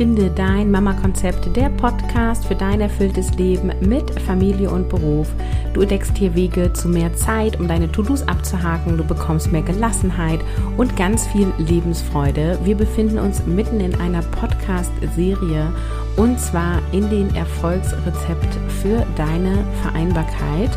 [0.00, 5.28] Finde dein Mama-Konzept, der Podcast für dein erfülltes Leben mit Familie und Beruf.
[5.74, 8.96] Du entdeckst hier Wege zu mehr Zeit, um deine To-Dos abzuhaken.
[8.96, 10.40] Du bekommst mehr Gelassenheit
[10.78, 12.58] und ganz viel Lebensfreude.
[12.64, 15.70] Wir befinden uns mitten in einer Podcast-Serie
[16.16, 20.70] und zwar in den Erfolgsrezept für deine Vereinbarkeit.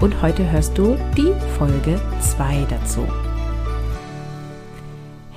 [0.00, 3.04] Und heute hörst du die Folge 2 dazu.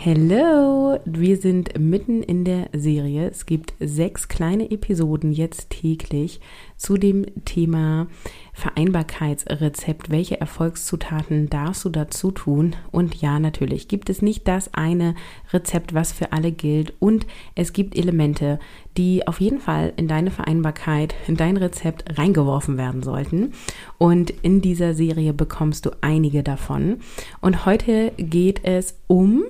[0.03, 3.29] Hello, wir sind mitten in der Serie.
[3.29, 6.41] Es gibt sechs kleine Episoden jetzt täglich
[6.75, 8.07] zu dem Thema
[8.53, 10.09] Vereinbarkeitsrezept.
[10.09, 12.75] Welche Erfolgszutaten darfst du dazu tun?
[12.91, 15.15] Und ja, natürlich gibt es nicht das eine
[15.51, 16.93] Rezept, was für alle gilt.
[16.99, 17.25] Und
[17.55, 18.59] es gibt Elemente,
[18.97, 23.53] die auf jeden Fall in deine Vereinbarkeit, in dein Rezept reingeworfen werden sollten.
[23.97, 26.97] Und in dieser Serie bekommst du einige davon.
[27.39, 29.43] Und heute geht es um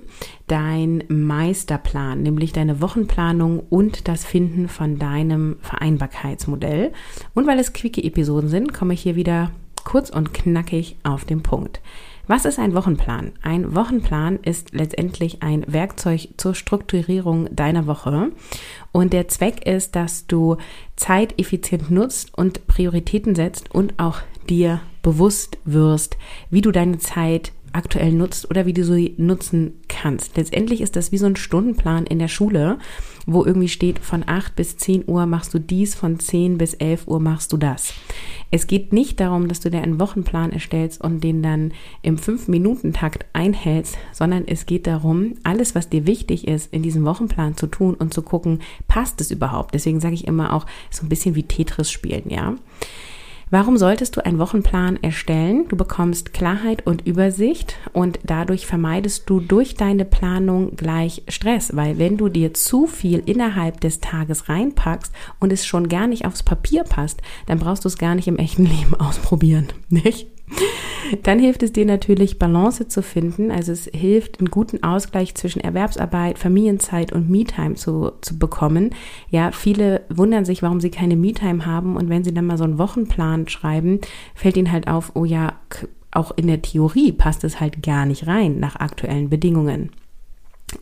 [0.47, 6.91] dein Meisterplan, nämlich deine Wochenplanung und das Finden von deinem Vereinbarkeitsmodell.
[7.33, 9.51] Und weil es quicke Episoden sind, komme hier wieder
[9.85, 11.79] kurz und knackig auf den Punkt.
[12.27, 13.31] Was ist ein Wochenplan?
[13.41, 18.31] Ein Wochenplan ist letztendlich ein Werkzeug zur Strukturierung deiner Woche.
[18.91, 20.57] Und der Zweck ist, dass du
[20.97, 26.17] Zeit effizient nutzt und Prioritäten setzt und auch dir bewusst wirst,
[26.49, 30.37] wie du deine Zeit aktuell nutzt oder wie du sie nutzen kannst.
[30.37, 32.79] Letztendlich ist das wie so ein Stundenplan in der Schule,
[33.25, 37.07] wo irgendwie steht, von 8 bis 10 Uhr machst du dies, von 10 bis 11
[37.07, 37.93] Uhr machst du das.
[38.49, 43.25] Es geht nicht darum, dass du dir einen Wochenplan erstellst und den dann im 5-Minuten-Takt
[43.33, 47.93] einhältst, sondern es geht darum, alles, was dir wichtig ist, in diesem Wochenplan zu tun
[47.93, 49.73] und zu gucken, passt es überhaupt.
[49.73, 52.55] Deswegen sage ich immer auch so ein bisschen wie Tetris spielen, ja.
[53.53, 55.65] Warum solltest du einen Wochenplan erstellen?
[55.67, 61.99] Du bekommst Klarheit und Übersicht und dadurch vermeidest du durch deine Planung gleich Stress, weil
[61.99, 66.43] wenn du dir zu viel innerhalb des Tages reinpackst und es schon gar nicht aufs
[66.43, 70.27] Papier passt, dann brauchst du es gar nicht im echten Leben ausprobieren, nicht?
[71.23, 73.51] Dann hilft es dir natürlich, Balance zu finden.
[73.51, 78.91] Also es hilft, einen guten Ausgleich zwischen Erwerbsarbeit, Familienzeit und Me-Time zu, zu bekommen.
[79.29, 81.97] Ja, viele wundern sich, warum sie keine Me-Time haben.
[81.97, 83.99] Und wenn sie dann mal so einen Wochenplan schreiben,
[84.35, 85.53] fällt ihnen halt auf, oh ja,
[86.11, 89.91] auch in der Theorie passt es halt gar nicht rein nach aktuellen Bedingungen.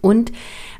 [0.02, 0.32] Und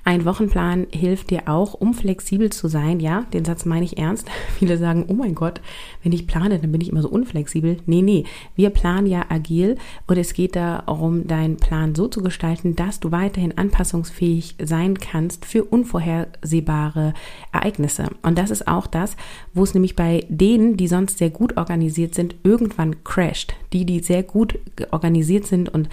[0.06, 3.00] ein Wochenplan hilft dir auch, um flexibel zu sein.
[3.00, 4.28] Ja, den Satz meine ich ernst.
[4.58, 5.62] Viele sagen, oh mein Gott,
[6.04, 7.78] wenn ich plane, dann bin ich immer so unflexibel.
[7.86, 8.24] Nee, nee,
[8.56, 9.78] wir planen ja agil
[10.08, 15.46] und es geht darum, deinen Plan so zu gestalten, dass du weiterhin anpassungsfähig sein kannst
[15.46, 17.14] für unvorhersehbare
[17.52, 18.08] Ereignisse.
[18.22, 19.16] Und das ist auch das,
[19.54, 23.54] wo es nämlich bei denen, die sonst sehr gut organisiert sind, irgendwann crasht.
[23.74, 24.58] Die, die sehr gut
[24.90, 25.90] organisiert sind und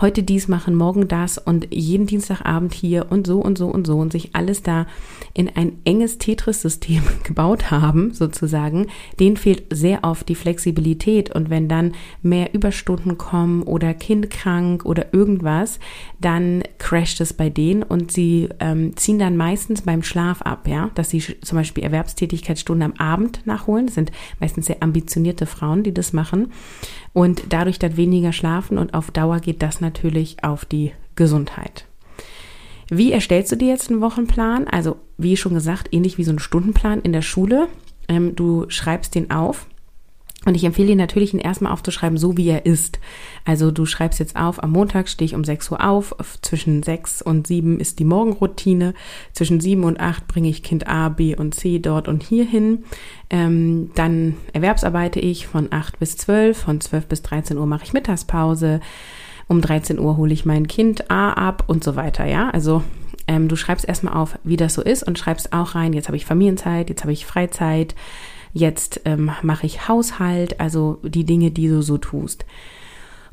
[0.00, 3.98] heute dies machen, morgen das und jeden Dienstagabend hier und so und so und so
[3.98, 4.86] und sich alles da
[5.32, 8.86] in ein enges Tetris-System gebaut haben, sozusagen,
[9.18, 11.34] denen fehlt sehr oft die Flexibilität.
[11.34, 15.78] Und wenn dann mehr Überstunden kommen oder Kind krank oder irgendwas,
[16.20, 20.90] dann crasht es bei denen und sie ähm, ziehen dann meistens beim Schlaf ab, ja,
[20.94, 23.86] dass sie zum Beispiel Erwerbstätigkeitsstunden am Abend nachholen.
[23.86, 26.52] Das sind meistens sehr ambitionierte Frauen, die das machen
[27.12, 31.89] und dadurch dann weniger schlafen und auf Dauer geht das natürlich auf die Gesundheit.
[32.90, 34.66] Wie erstellst du dir jetzt einen Wochenplan?
[34.66, 37.68] Also, wie schon gesagt, ähnlich wie so ein Stundenplan in der Schule.
[38.08, 39.66] Ähm, du schreibst den auf.
[40.46, 42.98] Und ich empfehle dir natürlich, ihn erstmal aufzuschreiben, so wie er ist.
[43.44, 47.20] Also du schreibst jetzt auf, am Montag stehe ich um 6 Uhr auf, zwischen 6
[47.20, 48.94] und 7 ist die Morgenroutine,
[49.34, 52.84] zwischen 7 und 8 bringe ich Kind A, B und C dort und hier hin.
[53.28, 57.92] Ähm, dann erwerbsarbeite ich von 8 bis 12, von 12 bis 13 Uhr mache ich
[57.92, 58.80] Mittagspause,
[59.50, 62.50] um 13 Uhr hole ich mein Kind A ab und so weiter, ja.
[62.50, 62.84] Also
[63.26, 66.16] ähm, du schreibst erstmal auf, wie das so ist und schreibst auch rein, jetzt habe
[66.16, 67.96] ich Familienzeit, jetzt habe ich Freizeit,
[68.52, 72.46] jetzt ähm, mache ich Haushalt, also die Dinge, die du so tust.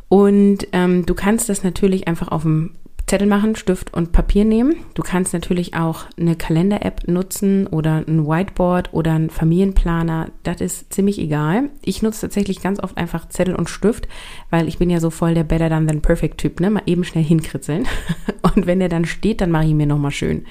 [0.10, 2.72] Und ähm, du kannst das natürlich einfach auf dem
[3.08, 4.76] Zettel machen, Stift und Papier nehmen.
[4.94, 10.30] Du kannst natürlich auch eine Kalender-App nutzen oder ein Whiteboard oder einen Familienplaner.
[10.44, 11.70] Das ist ziemlich egal.
[11.82, 14.10] Ich nutze tatsächlich ganz oft einfach Zettel und Stift,
[14.50, 16.70] weil ich bin ja so voll der Better Than Than Perfect Typ, ne?
[16.70, 17.88] Mal eben schnell hinkritzeln.
[18.56, 20.46] Und wenn der dann steht, dann mache ich ihn mir nochmal schön.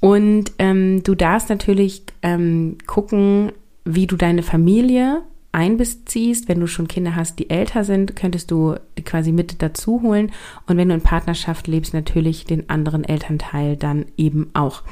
[0.00, 3.50] Und ähm, du darfst natürlich ähm, gucken,
[3.84, 5.22] wie du deine Familie
[5.58, 6.48] einbeziehst.
[6.48, 10.30] Wenn du schon Kinder hast, die älter sind, könntest du quasi mit dazu holen.
[10.66, 14.82] Und wenn du in Partnerschaft lebst, natürlich den anderen Elternteil dann eben auch.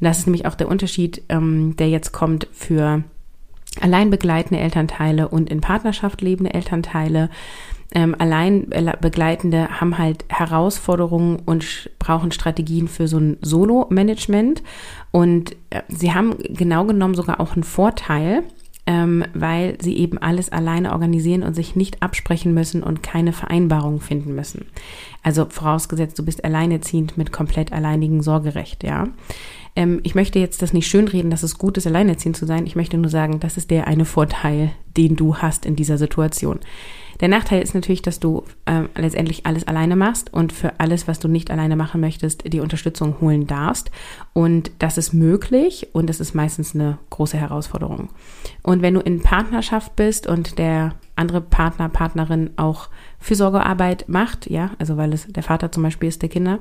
[0.00, 3.04] Das ist nämlich auch der Unterschied, ähm, der jetzt kommt für
[3.80, 7.30] allein begleitende Elternteile und in Partnerschaft lebende Elternteile.
[7.94, 8.68] Ähm, allein
[9.00, 14.62] Begleitende haben halt Herausforderungen und brauchen Strategien für so ein Solo-Management.
[15.12, 18.42] Und äh, sie haben genau genommen sogar auch einen Vorteil,
[18.86, 24.00] ähm, weil sie eben alles alleine organisieren und sich nicht absprechen müssen und keine Vereinbarungen
[24.00, 24.66] finden müssen.
[25.22, 29.08] Also vorausgesetzt, du bist alleinerziehend mit komplett alleinigen Sorgerecht, ja.
[29.74, 32.66] Ähm, ich möchte jetzt das nicht schönreden, dass es gut ist, alleinerziehend zu sein.
[32.66, 36.60] Ich möchte nur sagen, das ist der eine Vorteil, den du hast in dieser Situation.
[37.20, 41.18] Der Nachteil ist natürlich, dass du äh, letztendlich alles alleine machst und für alles, was
[41.18, 43.90] du nicht alleine machen möchtest, die Unterstützung holen darfst.
[44.32, 48.10] Und das ist möglich und das ist meistens eine große Herausforderung.
[48.62, 52.88] Und wenn du in Partnerschaft bist und der andere Partner, Partnerin auch
[53.18, 56.58] Fürsorgearbeit macht, ja, also weil es der Vater zum Beispiel ist der Kinder,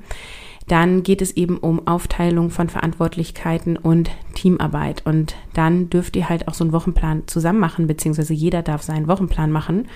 [0.67, 5.05] dann geht es eben um Aufteilung von Verantwortlichkeiten und Teamarbeit.
[5.05, 9.07] Und dann dürft ihr halt auch so einen Wochenplan zusammen machen, beziehungsweise jeder darf seinen
[9.07, 9.87] Wochenplan machen.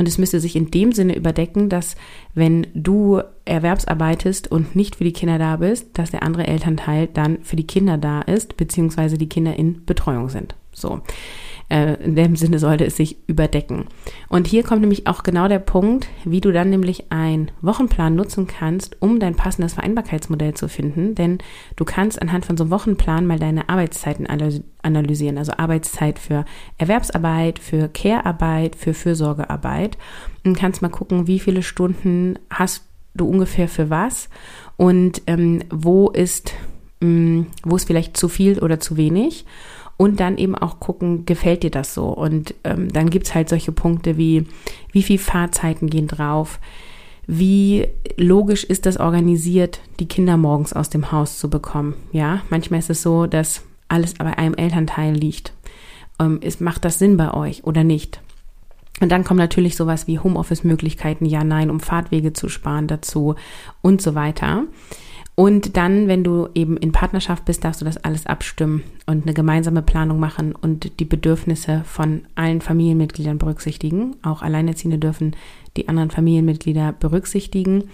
[0.00, 1.94] Und es müsste sich in dem Sinne überdecken, dass
[2.32, 7.42] wenn du erwerbsarbeitest und nicht für die Kinder da bist, dass der andere Elternteil dann
[7.42, 10.54] für die Kinder da ist, beziehungsweise die Kinder in Betreuung sind.
[10.72, 11.02] So.
[11.70, 13.86] Äh, in dem Sinne sollte es sich überdecken.
[14.28, 18.48] Und hier kommt nämlich auch genau der Punkt, wie du dann nämlich einen Wochenplan nutzen
[18.48, 21.14] kannst, um dein passendes Vereinbarkeitsmodell zu finden.
[21.14, 21.38] Denn
[21.76, 24.26] du kannst anhand von so einem Wochenplan mal deine Arbeitszeiten
[24.82, 25.38] analysieren.
[25.38, 26.44] Also Arbeitszeit für
[26.76, 29.96] Erwerbsarbeit, für Care-Arbeit, für Fürsorgearbeit.
[30.44, 32.84] Und kannst mal gucken, wie viele Stunden hast
[33.14, 34.28] du ungefähr für was
[34.76, 36.52] und ähm, wo ist,
[37.00, 39.44] mm, wo ist vielleicht zu viel oder zu wenig
[40.00, 42.06] und dann eben auch gucken, gefällt dir das so?
[42.06, 44.46] Und ähm, dann gibt's halt solche Punkte wie,
[44.92, 46.58] wie viel Fahrzeiten gehen drauf?
[47.26, 47.86] Wie
[48.16, 51.96] logisch ist das organisiert, die Kinder morgens aus dem Haus zu bekommen?
[52.12, 55.52] Ja, manchmal ist es so, dass alles bei einem Elternteil liegt.
[56.18, 58.22] Ähm, ist, macht das Sinn bei euch oder nicht?
[59.02, 63.34] Und dann kommen natürlich sowas wie Homeoffice-Möglichkeiten, ja, nein, um Fahrtwege zu sparen dazu
[63.82, 64.64] und so weiter.
[65.40, 69.32] Und dann, wenn du eben in Partnerschaft bist, darfst du das alles abstimmen und eine
[69.32, 74.16] gemeinsame Planung machen und die Bedürfnisse von allen Familienmitgliedern berücksichtigen.
[74.22, 75.34] Auch Alleinerziehende dürfen
[75.78, 77.84] die anderen Familienmitglieder berücksichtigen.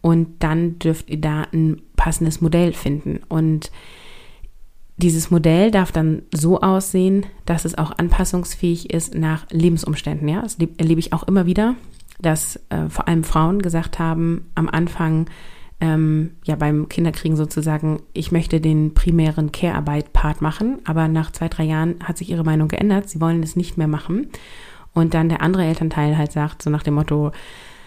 [0.00, 3.20] Und dann dürft ihr da ein passendes Modell finden.
[3.28, 3.70] Und
[4.96, 10.26] dieses Modell darf dann so aussehen, dass es auch anpassungsfähig ist nach Lebensumständen.
[10.26, 11.74] Ja, das erlebe ich auch immer wieder,
[12.18, 15.26] dass äh, vor allem Frauen gesagt haben, am Anfang,
[15.80, 21.64] ähm, ja beim Kinderkriegen sozusagen, ich möchte den primären Care-Arbeit-Part machen, aber nach zwei, drei
[21.64, 24.28] Jahren hat sich ihre Meinung geändert, sie wollen es nicht mehr machen.
[24.92, 27.32] Und dann der andere Elternteil halt sagt, so nach dem Motto,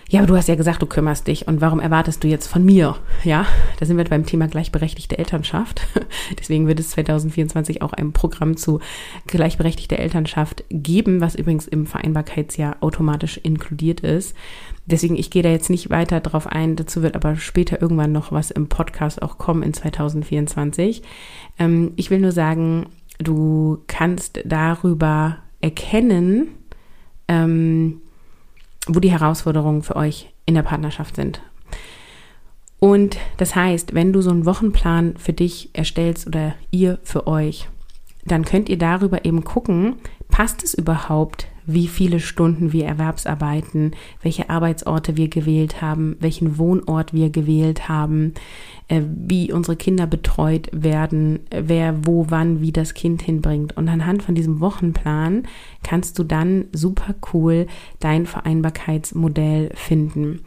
[0.10, 2.64] ja, aber du hast ja gesagt, du kümmerst dich und warum erwartest du jetzt von
[2.64, 2.96] mir?
[3.26, 3.46] Ja,
[3.78, 5.86] da sind wir beim Thema gleichberechtigte Elternschaft.
[6.40, 8.80] Deswegen wird es 2024 auch ein Programm zu
[9.26, 14.34] gleichberechtigter Elternschaft geben, was übrigens im Vereinbarkeitsjahr automatisch inkludiert ist.
[14.88, 16.78] Deswegen, ich gehe da jetzt nicht weiter drauf ein.
[16.78, 21.04] Dazu wird aber später irgendwann noch was im Podcast auch kommen in 2024.
[21.60, 22.88] Ähm, ich will nur sagen,
[23.20, 26.50] du kannst darüber erkennen,
[27.28, 28.02] ähm,
[28.88, 31.42] wo die Herausforderungen für euch in der Partnerschaft sind.
[32.80, 37.68] Und das heißt, wenn du so einen Wochenplan für dich erstellst oder ihr für euch,
[38.24, 39.96] dann könnt ihr darüber eben gucken,
[40.30, 43.92] passt es überhaupt, wie viele Stunden wir Erwerbsarbeiten,
[44.24, 48.34] welche Arbeitsorte wir gewählt haben, welchen Wohnort wir gewählt haben,
[48.88, 53.76] äh, wie unsere Kinder betreut werden, wer wo wann wie das Kind hinbringt.
[53.76, 55.44] Und anhand von diesem Wochenplan
[55.84, 57.68] kannst du dann super cool
[58.00, 60.40] dein Vereinbarkeitsmodell finden.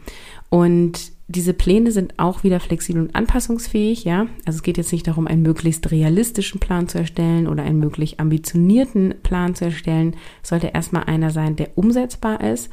[0.49, 4.27] Und diese Pläne sind auch wieder flexibel und anpassungsfähig, ja.
[4.45, 8.19] Also es geht jetzt nicht darum, einen möglichst realistischen Plan zu erstellen oder einen möglichst
[8.19, 10.15] ambitionierten Plan zu erstellen.
[10.43, 12.69] Es sollte erstmal einer sein, der umsetzbar ist.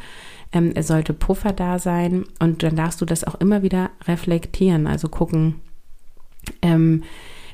[0.52, 4.86] Ähm, es sollte Puffer da sein und dann darfst du das auch immer wieder reflektieren,
[4.86, 5.56] also gucken,
[6.62, 7.02] ähm,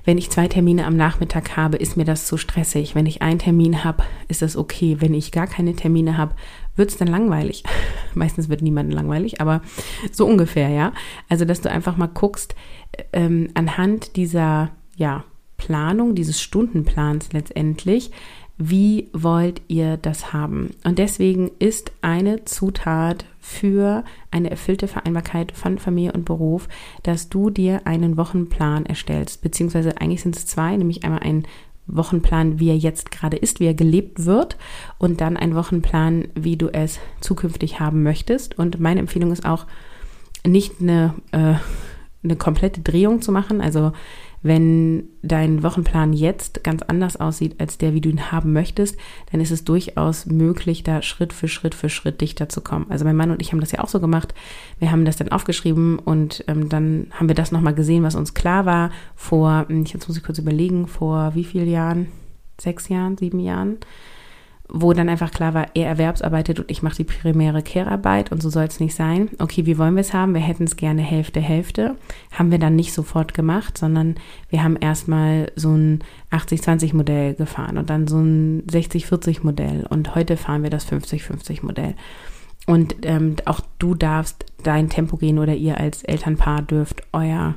[0.04, 2.94] wenn ich zwei Termine am Nachmittag habe, ist mir das zu stressig.
[2.94, 4.99] Wenn ich einen Termin habe, ist das okay.
[5.00, 6.34] Wenn ich gar keine Termine habe,
[6.76, 7.64] wird es dann langweilig.
[8.14, 9.62] Meistens wird niemand langweilig, aber
[10.12, 10.92] so ungefähr, ja.
[11.28, 12.54] Also, dass du einfach mal guckst,
[13.12, 15.24] ähm, anhand dieser, ja,
[15.56, 18.10] Planung, dieses Stundenplans letztendlich,
[18.56, 20.70] wie wollt ihr das haben?
[20.84, 26.68] Und deswegen ist eine Zutat für eine erfüllte Vereinbarkeit von Familie und Beruf,
[27.02, 31.46] dass du dir einen Wochenplan erstellst, beziehungsweise eigentlich sind es zwei, nämlich einmal ein
[31.86, 34.56] Wochenplan, wie er jetzt gerade ist, wie er gelebt wird
[34.98, 38.58] und dann ein Wochenplan, wie du es zukünftig haben möchtest.
[38.58, 39.66] Und meine Empfehlung ist auch,
[40.46, 41.54] nicht eine, äh,
[42.22, 43.92] eine komplette Drehung zu machen, also
[44.44, 48.98] Wenn dein Wochenplan jetzt ganz anders aussieht als der, wie du ihn haben möchtest,
[49.32, 52.84] dann ist es durchaus möglich, da Schritt für Schritt für Schritt dichter zu kommen.
[52.90, 54.34] Also mein Mann und ich haben das ja auch so gemacht.
[54.78, 58.34] Wir haben das dann aufgeschrieben und ähm, dann haben wir das nochmal gesehen, was uns
[58.34, 62.08] klar war vor, hm, jetzt muss ich kurz überlegen, vor wie vielen Jahren?
[62.60, 63.78] Sechs Jahren, sieben Jahren?
[64.68, 68.49] Wo dann einfach klar war, er erwerbsarbeitet und ich mache die primäre Care-Arbeit und so
[68.49, 69.28] soll es nicht sein.
[69.38, 70.35] Okay, wie wollen wir es haben?
[70.35, 71.97] Wir hätten es gerne Hälfte, Hälfte.
[72.33, 74.16] Haben wir dann nicht sofort gemacht, sondern
[74.49, 80.62] wir haben erstmal so ein 80-20-Modell gefahren und dann so ein 60-40-Modell und heute fahren
[80.62, 81.94] wir das 50-50-Modell.
[82.66, 87.54] Und ähm, auch du darfst dein Tempo gehen oder ihr als Elternpaar dürft euer,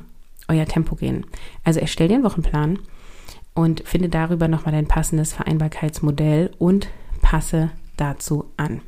[0.48, 1.24] euer Tempo gehen.
[1.64, 2.78] Also erstell dir einen Wochenplan
[3.58, 6.86] und finde darüber nochmal dein passendes Vereinbarkeitsmodell und
[7.22, 8.82] passe dazu an.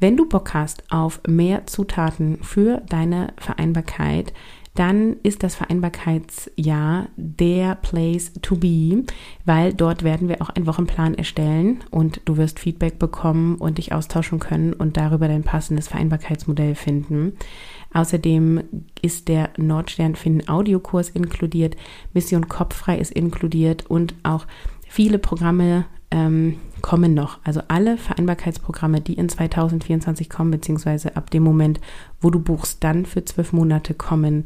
[0.00, 4.32] Wenn du Bock hast auf mehr Zutaten für deine Vereinbarkeit,
[4.80, 9.04] dann ist das Vereinbarkeitsjahr der Place to be,
[9.44, 13.92] weil dort werden wir auch einen Wochenplan erstellen und du wirst Feedback bekommen und dich
[13.92, 17.34] austauschen können und darüber dein passendes Vereinbarkeitsmodell finden.
[17.92, 18.62] Außerdem
[19.02, 21.76] ist der Nordstern Finden Audiokurs inkludiert,
[22.14, 24.46] Mission Kopffrei ist inkludiert und auch
[24.88, 27.38] viele Programme ähm, kommen noch.
[27.44, 31.80] Also alle Vereinbarkeitsprogramme, die in 2024 kommen, beziehungsweise ab dem Moment,
[32.20, 34.44] wo du buchst, dann für zwölf Monate kommen,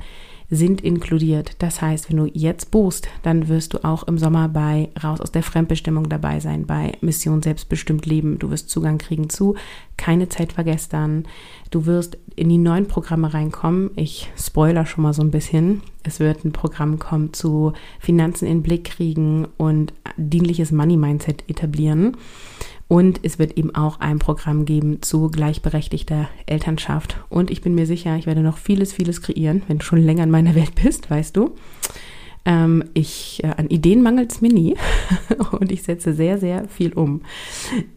[0.50, 1.56] sind inkludiert.
[1.58, 5.32] Das heißt, wenn du jetzt buchst, dann wirst du auch im Sommer bei Raus aus
[5.32, 8.38] der Fremdbestimmung dabei sein, bei Mission Selbstbestimmt Leben.
[8.38, 9.54] Du wirst Zugang kriegen zu
[9.96, 11.24] Keine Zeit vergestern.
[11.70, 13.90] Du wirst in die neuen Programme reinkommen.
[13.96, 15.82] Ich spoiler schon mal so ein bisschen.
[16.02, 22.16] Es wird ein Programm kommen zu Finanzen in Blick kriegen und dienliches Money Mindset etablieren.
[22.86, 27.16] Und es wird eben auch ein Programm geben zu gleichberechtigter Elternschaft.
[27.30, 30.24] Und ich bin mir sicher, ich werde noch vieles, vieles kreieren, wenn du schon länger
[30.24, 31.54] in meiner Welt bist, weißt du.
[32.44, 34.76] Ähm, ich, äh, an Ideen mangelt es mir nie
[35.52, 37.22] und ich setze sehr, sehr viel um.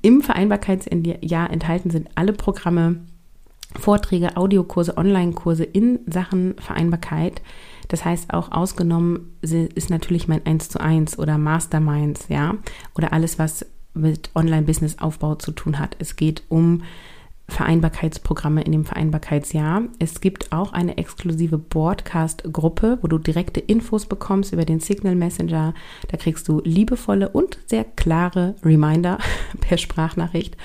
[0.01, 3.01] Im Vereinbarkeitsjahr enthalten sind alle Programme,
[3.77, 7.41] Vorträge, Audiokurse, Online-Kurse in Sachen Vereinbarkeit.
[7.89, 12.56] Das heißt, auch ausgenommen ist natürlich mein 1 zu 1 oder Masterminds, ja,
[12.96, 13.65] oder alles, was
[13.98, 15.96] mit Online-Business-Aufbau zu tun hat.
[16.00, 16.84] Es geht um
[17.50, 19.84] Vereinbarkeitsprogramme in dem Vereinbarkeitsjahr.
[20.00, 25.74] Es gibt auch eine exklusive Broadcast-Gruppe, wo du direkte Infos bekommst über den Signal Messenger.
[26.10, 29.18] Da kriegst du liebevolle und sehr klare Reminder
[29.62, 30.58] per Sprachnachricht.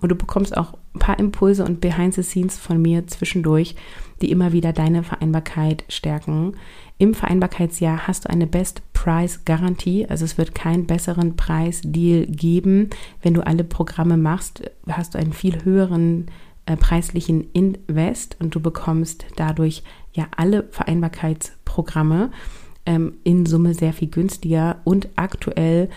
[0.00, 3.76] Und du bekommst auch ein paar Impulse und Behind the Scenes von mir zwischendurch,
[4.20, 6.54] die immer wieder deine Vereinbarkeit stärken.
[6.98, 12.90] Im Vereinbarkeitsjahr hast du eine Best Price Garantie, also es wird keinen besseren Preisdeal geben.
[13.22, 16.26] Wenn du alle Programme machst, hast du einen viel höheren
[16.66, 19.82] äh, preislichen Invest und du bekommst dadurch
[20.12, 22.30] ja alle Vereinbarkeitsprogramme
[22.84, 25.88] ähm, in Summe sehr viel günstiger und aktuell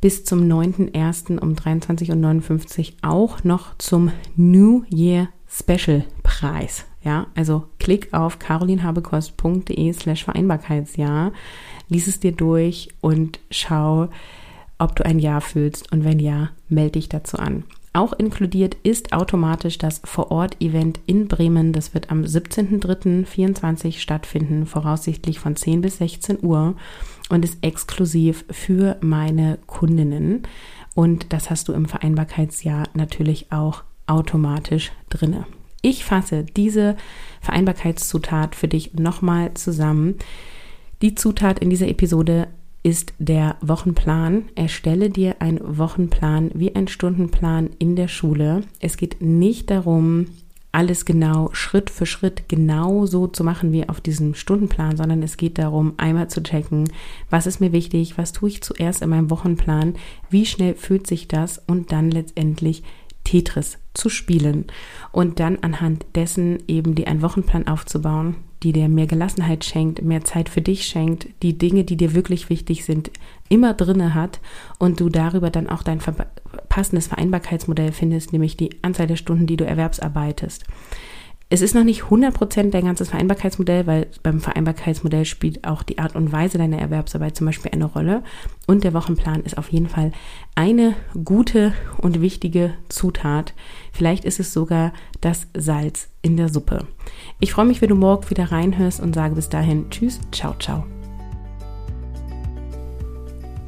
[0.00, 1.38] bis zum 9.01.
[1.38, 6.84] um 23.59 Uhr auch noch zum New Year Special Preis.
[7.02, 11.32] Ja, also klick auf carolinhabekost.de slash Vereinbarkeitsjahr,
[11.88, 14.08] lies es dir durch und schau,
[14.78, 17.64] ob du ein Ja fühlst und wenn ja, melde dich dazu an.
[17.96, 21.72] Auch inkludiert ist automatisch das Vor-Ort-Event in Bremen.
[21.72, 26.76] Das wird am 17.03.24 stattfinden, voraussichtlich von 10 bis 16 Uhr
[27.30, 30.42] und ist exklusiv für meine Kundinnen.
[30.94, 35.46] Und das hast du im Vereinbarkeitsjahr natürlich auch automatisch drinne.
[35.80, 36.96] Ich fasse diese
[37.40, 40.16] Vereinbarkeitszutat für dich nochmal zusammen.
[41.00, 42.48] Die Zutat in dieser Episode
[42.82, 44.44] ist der Wochenplan.
[44.54, 48.62] Erstelle dir einen Wochenplan wie ein Stundenplan in der Schule.
[48.80, 50.26] Es geht nicht darum,
[50.76, 55.38] alles genau Schritt für Schritt genau so zu machen wie auf diesem Stundenplan, sondern es
[55.38, 56.90] geht darum, einmal zu checken,
[57.30, 59.94] was ist mir wichtig, was tue ich zuerst in meinem Wochenplan,
[60.28, 62.82] wie schnell fühlt sich das und dann letztendlich
[63.24, 64.66] Tetris zu spielen
[65.12, 70.24] und dann anhand dessen eben dir einen Wochenplan aufzubauen, die dir mehr Gelassenheit schenkt, mehr
[70.24, 73.10] Zeit für dich schenkt, die Dinge, die dir wirklich wichtig sind,
[73.48, 74.40] immer drinne hat
[74.78, 76.00] und du darüber dann auch dein
[76.68, 80.64] passendes Vereinbarkeitsmodell findest, nämlich die Anzahl der Stunden, die du erwerbsarbeitest.
[81.48, 86.16] Es ist noch nicht 100% dein ganzes Vereinbarkeitsmodell, weil beim Vereinbarkeitsmodell spielt auch die Art
[86.16, 88.24] und Weise deiner Erwerbsarbeit zum Beispiel eine Rolle.
[88.66, 90.10] Und der Wochenplan ist auf jeden Fall
[90.56, 93.54] eine gute und wichtige Zutat.
[93.92, 96.88] Vielleicht ist es sogar das Salz in der Suppe.
[97.38, 100.84] Ich freue mich, wenn du morgen wieder reinhörst und sage bis dahin Tschüss, ciao, ciao.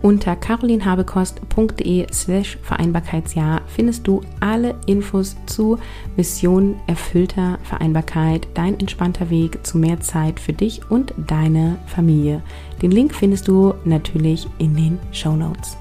[0.01, 5.79] Unter carolinhabekost.de slash Vereinbarkeitsjahr findest du alle Infos zu
[6.17, 12.43] Mission erfüllter Vereinbarkeit, dein entspannter Weg zu mehr Zeit für dich und deine Familie.
[12.81, 15.77] Den Link findest du natürlich in den Show Notes.